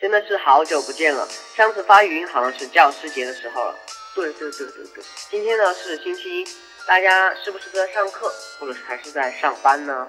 [0.00, 1.28] 真的是好久不见了。
[1.54, 3.74] 上次发语音好像是教师节的时候了。
[4.14, 6.48] 对对对对对，今天呢是星期一，
[6.86, 10.08] 大家是不是在上课，或者是还是在上班呢？